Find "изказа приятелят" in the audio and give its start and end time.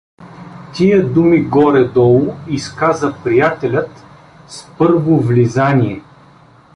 2.47-4.03